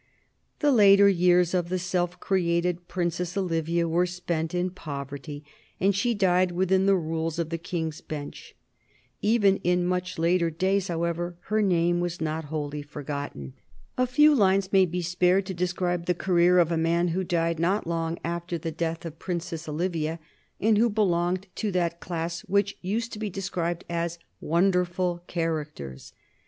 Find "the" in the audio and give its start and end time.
0.61-0.71, 1.69-1.77, 6.87-6.95, 7.51-7.59, 16.07-16.15, 18.57-18.71, 19.13-19.17